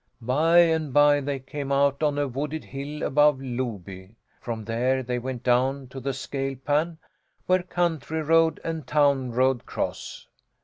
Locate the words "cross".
9.67-10.25